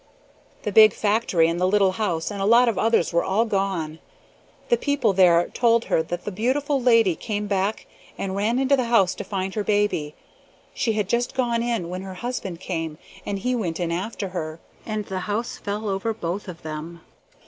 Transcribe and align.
The 0.63 0.71
big 0.71 0.93
factory 0.93 1.47
and 1.47 1.61
the 1.61 1.67
little 1.67 1.91
house 1.91 2.31
and 2.31 2.41
a 2.41 2.45
lot 2.45 2.67
of 2.67 2.75
others 2.79 3.13
were 3.13 3.23
all 3.23 3.45
gone. 3.45 3.99
The 4.69 4.75
people 4.75 5.13
there 5.13 5.47
told 5.49 5.85
her 5.85 6.01
that 6.01 6.25
the 6.25 6.31
beautiful 6.31 6.81
lady 6.81 7.13
came 7.15 7.45
back 7.45 7.85
and 8.17 8.35
ran 8.35 8.57
into 8.57 8.75
the 8.75 8.85
house 8.85 9.13
to 9.13 9.23
find 9.23 9.53
her 9.53 9.63
baby. 9.63 10.15
She 10.73 10.93
had 10.93 11.07
just 11.07 11.35
gone 11.35 11.61
in 11.61 11.87
when 11.87 12.01
her 12.01 12.15
husband 12.15 12.59
came, 12.59 12.97
and 13.27 13.37
he 13.37 13.53
went 13.53 13.79
in 13.79 13.91
after 13.91 14.29
her, 14.29 14.59
and 14.87 15.05
the 15.05 15.19
house 15.29 15.59
fell 15.59 15.87
over 15.87 16.15
both 16.15 16.47
of 16.47 16.63
them." 16.63 17.01